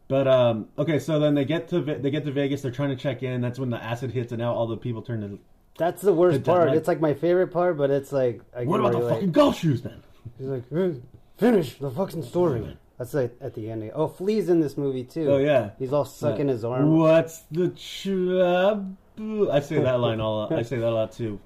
[0.08, 2.62] But um, okay, so then they get to they get to Vegas.
[2.62, 3.40] They're trying to check in.
[3.40, 5.38] That's when the acid hits, and now all the people turn to.
[5.78, 6.68] That's the worst that, part.
[6.68, 9.10] like- it's like my favorite part, but it's like I What about the relate.
[9.14, 10.02] fucking golf shoes, man?
[10.38, 10.92] He's like, "Eh,
[11.36, 12.76] finish the fucking story.
[12.98, 13.90] That's like at the end.
[13.94, 15.30] Oh, Flea's in this movie too.
[15.30, 15.70] Oh yeah.
[15.78, 16.96] He's all sucking his arm.
[16.96, 19.50] What's the trouble?
[19.52, 20.52] I say that line all.
[20.52, 21.38] I say that a lot too.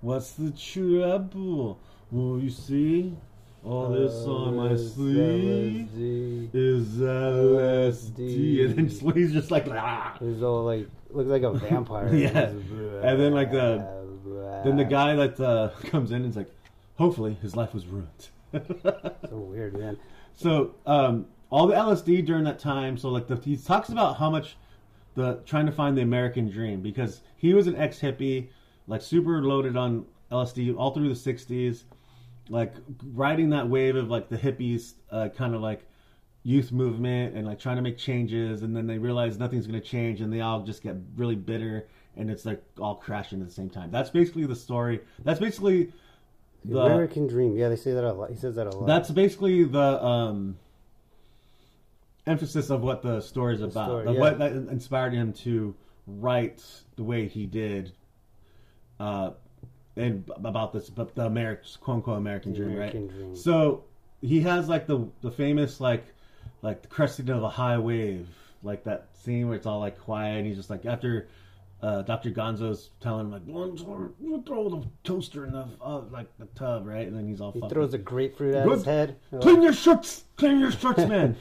[0.00, 1.78] What's the trouble?
[2.10, 3.14] Well, you see,
[3.64, 6.50] all this on my Uh, sleeve LSD.
[6.54, 10.16] is LSD, and then Flea's just like, ah.
[10.20, 12.08] He's all like looks like a vampire.
[12.14, 12.46] Yeah.
[12.48, 13.96] And then, like, the-
[14.64, 16.50] Then the guy that uh, comes in and is like,
[16.96, 18.28] hopefully his life was ruined.
[19.28, 19.98] So weird, man.
[20.34, 22.96] So um, all the LSD during that time.
[22.96, 24.56] So like the, he talks about how much
[25.14, 28.48] the trying to find the American dream because he was an ex hippie,
[28.86, 31.82] like super loaded on LSD all through the '60s,
[32.48, 32.72] like
[33.12, 35.84] riding that wave of like the hippies, uh, kind of like
[36.42, 39.86] youth movement and like trying to make changes, and then they realize nothing's going to
[39.86, 43.52] change, and they all just get really bitter, and it's like all crashing at the
[43.54, 43.90] same time.
[43.90, 45.00] That's basically the story.
[45.24, 45.92] That's basically
[46.64, 47.56] The the American Dream.
[47.56, 48.30] Yeah, they say that a lot.
[48.30, 48.86] He says that a lot.
[48.86, 50.56] that's basically the um,
[52.26, 53.88] emphasis of what the story is about.
[53.88, 54.20] story, yeah.
[54.20, 55.74] What that inspired him to
[56.06, 56.64] write
[56.96, 57.92] the way he did,
[59.00, 59.32] uh,
[59.96, 63.16] and about this, but the American quote unquote American The dream, American right?
[63.16, 63.36] dream.
[63.36, 63.84] So
[64.20, 66.06] he has like the the famous like
[66.62, 68.28] like the cresting of a high wave,
[68.62, 71.28] like that scene where it's all like quiet, and he's just like after.
[71.80, 72.30] Uh, Dr.
[72.32, 73.76] Gonzo's telling him like, "One,
[74.44, 77.60] throw the toaster in the uh, like the tub, right?" And then he's all he
[77.60, 79.16] fucked throws a grapefruit at his head.
[79.40, 80.24] Clean your shirts!
[80.36, 81.36] Clean your shirts, man!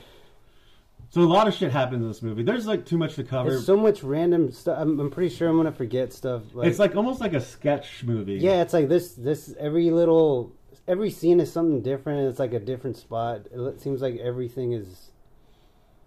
[1.10, 2.44] so a lot of shit happens in this movie.
[2.44, 3.50] There's like too much to cover.
[3.50, 4.78] There's so much random stuff.
[4.80, 6.44] I'm, I'm pretty sure I'm gonna forget stuff.
[6.54, 8.36] Like, it's like almost like a sketch movie.
[8.36, 9.14] yeah, it's like this.
[9.14, 10.54] This every little
[10.88, 12.30] every scene is something different.
[12.30, 13.48] It's like a different spot.
[13.52, 15.12] It seems like everything is.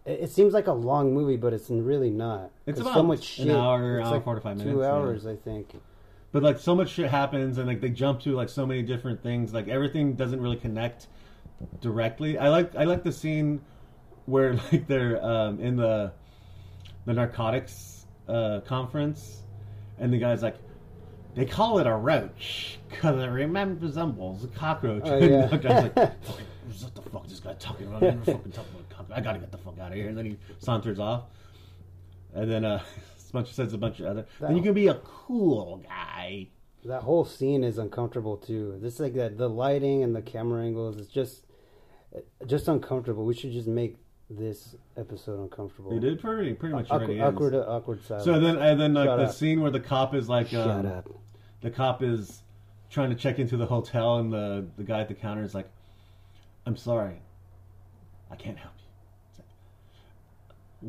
[0.06, 2.50] It, it seems like a long movie, but it's really not.
[2.66, 3.56] It's about so much an shit.
[3.56, 4.90] hour, It's hour, like 45 minutes, Two yeah.
[4.90, 5.74] hours, I think.
[6.32, 9.22] But like so much shit happens, and like they jump to like so many different
[9.22, 9.52] things.
[9.52, 11.08] Like everything doesn't really connect
[11.80, 12.38] directly.
[12.38, 13.60] I like I like the scene
[14.26, 16.12] where like they're um, in the
[17.04, 19.42] the narcotics uh, conference,
[19.98, 20.56] and the guy's like,
[21.34, 25.02] they call it a roach because it resembles a cockroach.
[25.04, 25.46] Oh, yeah.
[25.46, 28.02] the guy's like, what the fuck is this guy talking about?
[28.02, 29.16] I never fucking talk about cockroaches.
[29.16, 30.08] I gotta get the fuck out of here.
[30.08, 31.24] And then he saunters off.
[32.34, 32.82] And then uh,
[33.32, 34.26] bunch says a bunch of other.
[34.40, 36.48] Then you can be a cool guy.
[36.84, 38.78] That whole scene is uncomfortable too.
[38.80, 40.98] This like that the lighting and the camera angles.
[40.98, 41.44] It's just
[42.46, 43.24] just uncomfortable.
[43.24, 43.96] We should just make
[44.30, 45.92] this episode uncomfortable.
[45.92, 47.66] He did pretty pretty much Awkward, already awkward, ends.
[47.68, 48.24] awkward silence.
[48.24, 49.34] So then and then like Shut the up.
[49.34, 51.08] scene where the cop is like Shut um, up.
[51.62, 52.42] the cop is
[52.90, 55.68] trying to check into the hotel and the the guy at the counter is like,
[56.66, 57.20] "I'm sorry,
[58.30, 59.44] I can't help you."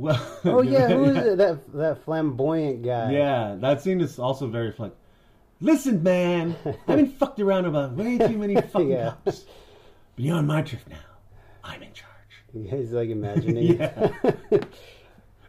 [0.04, 1.38] Like, well, Oh yeah, who is it?
[1.38, 3.12] That that flamboyant guy.
[3.12, 4.92] Yeah, that scene is also very fun.
[5.60, 6.56] Listen, man,
[6.88, 9.14] I've been fucked around about way too many fucking Yeah.
[9.26, 9.46] cops.
[10.16, 10.98] But you're on my trip now.
[11.64, 12.08] I'm in charge.
[12.54, 13.80] He's like imagining.
[13.80, 14.10] Yeah.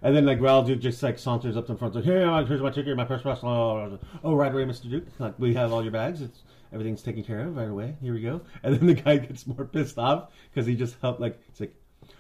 [0.05, 2.61] And then like Raoul Duke just like saunters up to the front, like, "Here, here's
[2.61, 4.91] my ticket, my purse, oh, oh, right away, Mr.
[4.91, 5.05] Duke.
[5.21, 6.21] Like, we have all your bags.
[6.23, 7.95] It's everything's taken care of right away.
[8.03, 11.21] Here we go." And then the guy gets more pissed off because he just helped.
[11.21, 11.73] Like, it's like,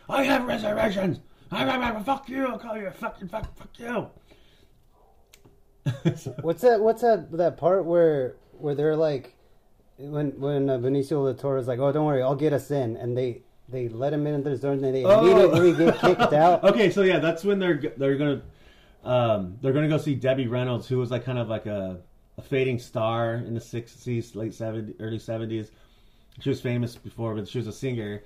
[0.09, 1.18] "I have reservations.
[1.51, 2.47] I'm I, I, fuck you.
[2.47, 4.09] I'll call you a fucking fuck, fuck you."
[6.16, 6.81] So- What's that?
[6.81, 7.33] What's that?
[7.33, 9.35] That part where where they're like,
[9.97, 12.97] when when uh, Benicio del Toro is like, "Oh, don't worry, I'll get us in,"
[12.97, 15.20] and they they let him in, there's door, and then they Oh.
[15.53, 16.62] immediately get kicked out.
[16.72, 18.42] Okay, so yeah, that's when they're they're gonna
[19.05, 21.98] um, they're gonna go see Debbie Reynolds, who was like kind of like a,
[22.38, 25.70] a fading star in the sixties, late seventies, early seventies.
[26.40, 28.22] She was famous before, but she was a singer.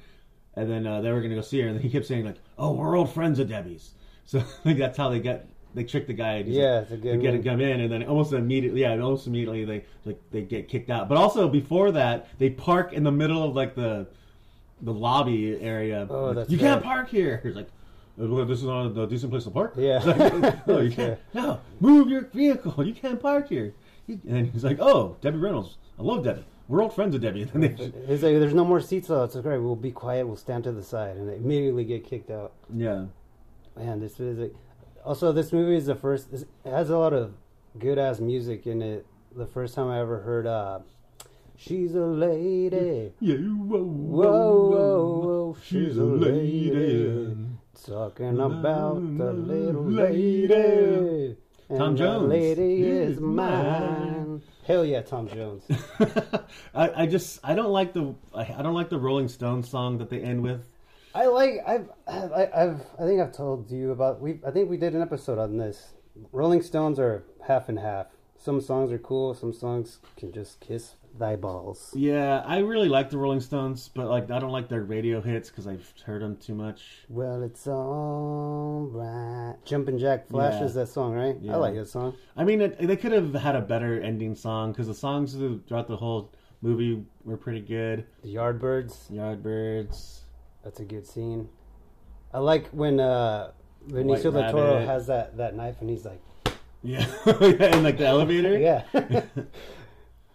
[0.55, 2.72] And then uh, they were gonna go see her, and he kept saying like, "Oh,
[2.72, 3.92] we're old friends of Debbie's."
[4.29, 6.38] So like that's how they get they trick the guy.
[6.38, 9.29] Yeah, like, it's a to get him come in, and then almost immediately, yeah, almost
[9.29, 11.09] immediately they like they get kicked out.
[11.09, 14.09] But also before that, they park in the middle of like the
[14.81, 16.07] the lobby area.
[16.11, 16.93] Oh, that's you can't right.
[16.93, 17.41] park here.
[17.43, 17.69] He's like,
[18.21, 19.75] "Uh, well, this is not a decent place to park.
[19.77, 19.99] Yeah.
[20.05, 21.19] Like, no, you can't.
[21.35, 22.85] No, move your vehicle.
[22.85, 23.75] You can't park here.
[24.09, 25.79] And he's like, oh, Debbie Reynolds.
[25.99, 26.45] I love Debbie.
[26.69, 27.43] We're old friends with Debbie.
[27.55, 29.93] And then they, He's like, "There's no more seats though." It's like, "Great, we'll be
[29.93, 30.27] quiet.
[30.27, 32.53] We'll stand to the side," and they immediately get kicked out.
[32.75, 33.07] yeah.
[33.77, 34.55] Man, this is like,
[35.05, 36.33] also this movie is the first.
[36.33, 37.35] It has a lot of
[37.79, 39.07] good ass music in it.
[39.37, 40.81] The first time I ever heard, uh,
[41.59, 47.37] "She's a lady." Yeah, whoa, whoa, Whoa, whoa, She's a lady.
[47.85, 51.37] Talking about the little Lady.
[51.69, 54.40] And Tom Jones lady is mine.
[54.66, 55.64] Hell yeah, Tom Jones.
[56.75, 59.99] I, I just I don't like the I, I don't like the Rolling Stones song
[59.99, 60.64] that they end with.
[61.14, 64.77] I like I've I, I've I think I've told you about we I think we
[64.77, 65.95] did an episode on this.
[66.33, 68.07] Rolling Stones are half and half.
[68.38, 69.35] Some songs are cool.
[69.35, 71.90] Some songs can just kiss thy balls.
[71.94, 75.48] Yeah, I really like the Rolling Stones, but like I don't like their radio hits
[75.50, 76.83] because I've heard them too much.
[77.09, 79.55] Well, it's all right.
[79.64, 80.64] Jumpin' Jack Flash Yeah.
[80.64, 81.37] is that song, right?
[81.40, 81.55] Yeah.
[81.55, 82.14] I like that song.
[82.37, 85.88] I mean, it, they could have had a better ending song because the songs throughout
[85.88, 86.31] the whole
[86.62, 88.05] movie were pretty good.
[88.22, 89.11] The Yardbirds.
[89.12, 90.20] Yardbirds.
[90.64, 91.48] That's a good scene.
[92.33, 93.52] I like when uh,
[93.88, 96.20] Benicio del Toro has that, that knife and he's like,
[96.83, 97.07] Yeah,
[97.40, 98.59] in like the elevator.
[98.59, 98.83] yeah.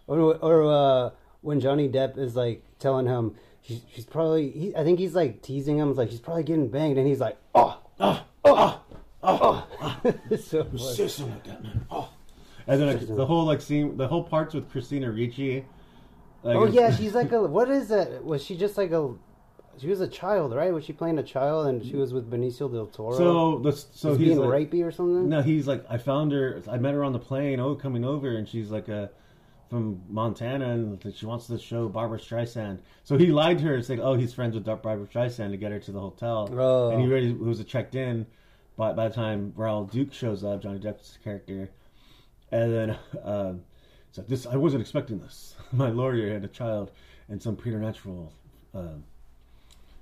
[0.06, 1.10] or or uh,
[1.40, 5.42] when Johnny Depp is like telling him she's, she's probably, he, I think he's like
[5.42, 8.80] teasing him, like she's probably getting banged, and he's like, oh, Ah, oh,
[9.22, 9.66] oh.
[10.30, 10.78] It's so funny.
[10.78, 11.86] say something like that, man.
[11.90, 12.10] Oh.
[12.66, 15.64] And then like, the whole like scene, the whole parts with Christina Ricci.
[16.42, 17.42] Like, Oh yeah, she's like a.
[17.42, 18.24] What is that?
[18.24, 19.14] Was she just like a?
[19.78, 20.72] She was a child, right?
[20.72, 23.16] Was she playing a child and she was with Benicio del Toro?
[23.16, 25.28] So the so He's he's being like, rapey or something.
[25.28, 26.62] No, he's like, I found her.
[26.70, 27.58] I met her on the plane.
[27.58, 29.10] Oh, coming over, and she's like a
[29.72, 32.80] from Montana, and she wants to show Barbra Streisand.
[33.04, 35.72] So he lied to her and said, "Oh, he's friends with Barbra Streisand to get
[35.72, 36.90] her to the hotel." Oh.
[36.90, 38.26] And he already was checked in.
[38.76, 41.70] By by the time Raoul Duke shows up, Johnny Depp's character,
[42.50, 43.62] and then um,
[44.10, 44.46] it's this.
[44.46, 45.56] I wasn't expecting this.
[45.72, 46.90] My lawyer had a child
[47.30, 48.30] and some preternatural
[48.74, 49.04] um,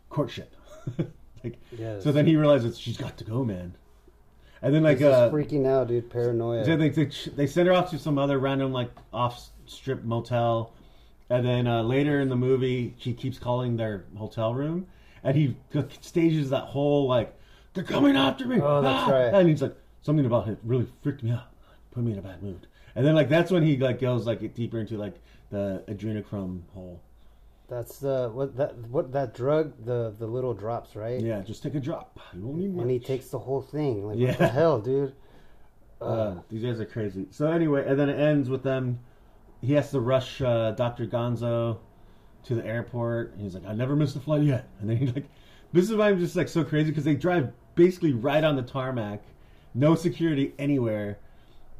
[0.08, 0.52] courtship.
[1.44, 2.02] like, Yes.
[2.02, 3.76] so then he realizes she's got to go, man.
[4.62, 6.10] And then like uh, freaking out, dude.
[6.10, 6.64] Paranoia.
[6.64, 10.72] so they, they they send her off to some other random like off strip motel,
[11.28, 14.86] and then uh, later in the movie she keeps calling their hotel room,
[15.22, 15.56] and he
[16.00, 17.34] stages that whole like
[17.74, 18.60] they're coming after me.
[18.60, 19.34] Oh, that's ah!" right.
[19.34, 21.48] And he's like something about it really freaked me out,
[21.92, 22.66] put me in a bad mood.
[22.96, 25.14] And then like that's when he like goes like deeper into like
[25.50, 27.00] the adrenochrome hole.
[27.68, 31.20] That's the what that what that drug the the little drops right?
[31.20, 32.18] Yeah, just take a drop.
[32.34, 32.82] You won't need much.
[32.82, 34.06] And he takes the whole thing.
[34.08, 34.30] Like Yeah.
[34.30, 35.14] what the hell, dude?
[36.00, 37.26] Uh, these guys are crazy.
[37.30, 39.00] So anyway, and then it ends with them.
[39.60, 41.78] He has to rush uh, Doctor Gonzo
[42.44, 43.32] to the airport.
[43.32, 45.26] And he's like, "I never missed a flight yet." And then he's like,
[45.72, 48.62] "This is why I'm just like so crazy because they drive basically right on the
[48.62, 49.22] tarmac,
[49.74, 51.18] no security anywhere."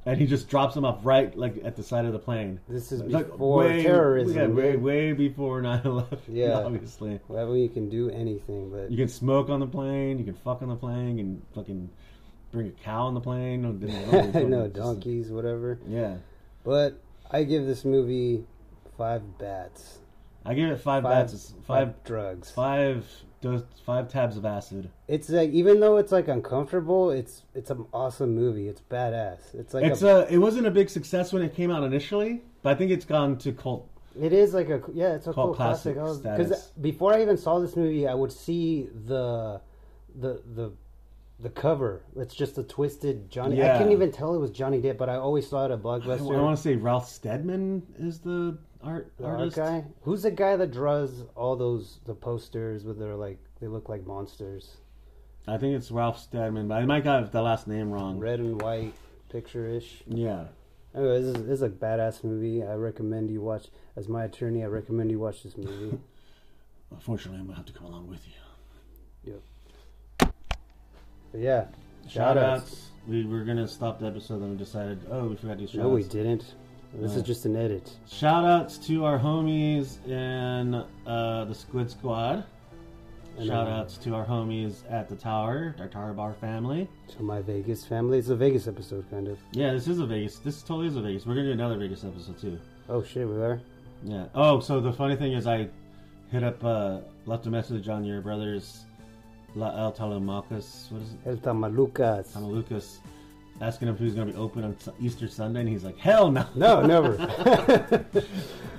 [0.06, 2.58] and he just drops them off right like at the side of the plane.
[2.66, 4.34] This is Like, before way- terrorism.
[4.34, 6.54] Yeah, way way before 9-11, Yeah.
[6.60, 7.20] obviously.
[7.28, 10.18] Way you can do anything, but You can smoke on the plane.
[10.18, 11.18] You can fuck on the plane.
[11.18, 11.90] You can fucking
[12.50, 13.60] bring a cow on the plane.
[13.60, 13.72] No,
[14.46, 15.78] no just- donkeys, whatever.
[15.86, 16.16] Yeah,
[16.64, 16.98] But
[17.30, 18.44] I give this movie
[18.96, 19.98] five bats.
[20.44, 21.32] I give it five, Five, bats.
[21.34, 22.50] It's five, drugs.
[22.50, 23.06] five,
[23.40, 24.90] dose, five tabs of acid.
[25.06, 28.66] It's like even though it's like uncomfortable, it's it's an awesome movie.
[28.68, 29.54] It's badass.
[29.54, 30.26] It's like it's a, a.
[30.28, 33.36] It wasn't a big success when it came out initially, but I think it's gone
[33.38, 33.86] to cult.
[34.18, 35.96] it is like a yeah, it's a Cult cool classic.
[35.96, 39.60] classic Because before I even saw this movie, I would see the
[40.18, 40.72] the the
[41.42, 42.02] the cover.
[42.16, 43.62] It's just a twisted Johnny.
[43.62, 45.82] I couldn't even tell it was Johnny Depp, but I always saw it at I,
[45.82, 46.20] Blockbuster.
[46.42, 49.56] want to say Ralph Steadman is the art The art artist.
[49.56, 49.84] guy.
[50.02, 54.06] Who's the guy that draws all those the posters with their like they look like
[54.06, 54.76] monsters,
[55.46, 58.18] I think it's Ralph Steadman, but I might have the last name wrong.
[58.18, 58.92] red and white
[59.30, 60.02] picture ish.
[60.06, 60.46] Yeah,
[60.94, 62.64] Anyway, this is, this is a badass movie.
[62.64, 63.68] I recommend you watch.
[63.96, 65.98] As my attorney, I recommend you watch this movie.
[66.90, 69.40] unfortunately, I'm gonna have to come along with you.
[71.32, 71.64] But yeah,
[72.04, 72.62] Shout shout outs.
[72.62, 72.86] outs.
[73.08, 75.76] We were gonna stop the episode, then we decided, oh, we forgot to do shout
[75.82, 76.08] No, we outs.
[76.10, 76.54] didn't.
[76.94, 77.88] This is just an edit.
[78.08, 80.74] Shout outs to our homies in
[81.06, 82.44] uh, the Squid Squad.
[83.38, 86.88] And, Shout um, outs to our homies at the Tower, our Tower Bar family.
[87.16, 88.18] To my Vegas family.
[88.18, 89.38] It's a Vegas episode, kind of.
[89.52, 90.38] Yeah, this is a Vegas.
[90.40, 91.26] This totally is a Vegas.
[91.26, 92.58] We're gonna do another Vegas episode too.
[92.88, 93.60] Oh shit, we are.
[94.02, 94.26] Yeah.
[94.34, 95.68] Oh, so the funny thing is, I
[96.32, 98.84] hit up, uh, left a message on your brother's
[99.54, 100.90] La El Talamacas.
[100.92, 101.18] What is it?
[101.26, 102.32] El Tamalucas.
[102.32, 102.98] Tamalucas.
[103.60, 106.46] Asking him if he gonna be open on Easter Sunday, and he's like, "Hell no!"
[106.54, 107.12] No, never.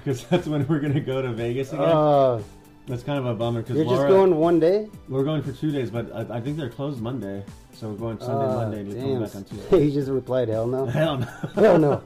[0.03, 1.86] because that's when we're gonna go to Vegas again.
[1.86, 2.41] uh,
[2.88, 4.89] that's kind of a bummer because you're Laura, just going one day.
[5.07, 8.19] we're going for two days, but I, I think they're closed Monday, so we're going
[8.19, 9.79] Sunday, Ah, Monday, and we're coming back on Tuesday.
[9.86, 11.25] he just replied, "Hell no." Hell no.
[11.55, 12.01] Hell no.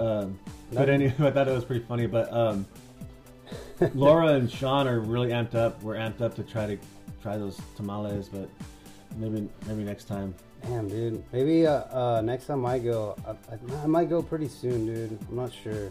[0.00, 0.38] Um,
[0.72, 2.06] but anyway, I thought it was pretty funny.
[2.08, 2.66] But um,
[3.94, 5.82] Laura and Sean are really amped up.
[5.84, 6.78] We're amped up to try to
[7.22, 8.48] try those tamales, but
[9.16, 10.34] maybe maybe next time.
[10.62, 11.22] Damn, dude.
[11.32, 15.18] Maybe uh, uh, next time I go, I, I, I might go pretty soon, dude.
[15.28, 15.90] I'm not sure.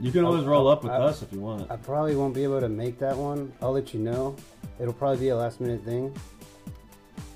[0.00, 1.70] You can always I'll- roll up with I'll- us if you want.
[1.70, 3.52] I probably won't be able to make that one.
[3.60, 4.34] I'll let you know.
[4.80, 6.14] It'll probably be a last minute thing.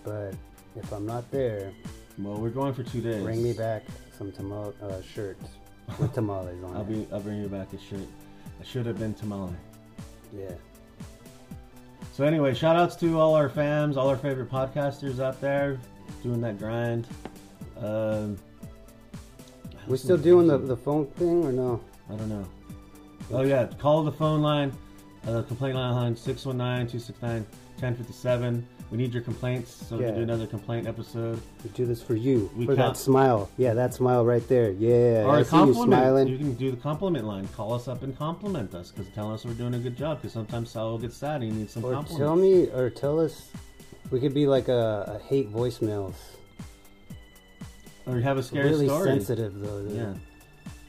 [0.03, 0.35] But
[0.77, 1.73] if I'm not there,
[2.19, 3.23] well, we're going for two days.
[3.23, 3.83] bring me back
[4.17, 5.45] some tamal uh, shirts
[5.99, 6.89] with tamales on I'll it.
[6.89, 8.09] be I'll bring you back a shirt.
[8.61, 9.53] I should have been tamale.
[10.35, 10.53] Yeah.
[12.17, 15.79] So anyway, shout outs to all our fans, all our favorite podcasters out there
[16.23, 17.07] doing that grind.
[17.79, 18.39] Um,
[19.87, 21.79] We still doing the, the phone thing or no?
[22.11, 22.49] I don't know.
[23.33, 24.73] Oh yeah, call the phone line,
[25.29, 28.63] uh, complaint line 619-269-1057.
[28.91, 30.09] We need your complaints so we Yeah.
[30.11, 31.41] can do another complaint episode.
[31.65, 32.49] We do this for you.
[32.57, 33.49] We for count- that smile.
[33.57, 34.71] Yeah, that smile right there.
[34.71, 35.25] Yeah.
[35.25, 36.01] or I a see you compliment.
[36.01, 36.29] smiling.
[36.29, 37.49] You can do the compliment line.
[37.49, 40.19] Call us up and compliment us because tell us we're doing a good job.
[40.19, 42.17] Because sometimes Sal gets sad and he needs some Or compliments.
[42.19, 43.51] tell me, or tell us,
[44.13, 46.15] we could be like a, a hate voicemails.
[48.07, 49.09] or have a scary really story.
[49.11, 49.83] sensitive though.
[49.83, 49.97] dude.
[49.97, 50.15] Yeah.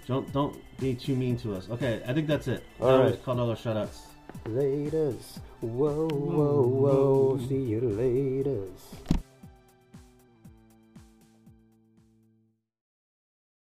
[0.08, 1.68] Don't don't be too mean to us.
[1.70, 2.64] Okay, I think that's it.
[2.80, 3.24] All Now right.
[3.26, 4.04] called all our shout outs.
[4.46, 5.40] Laters.
[5.60, 9.17] Whoa, whoa, whoa, see you later.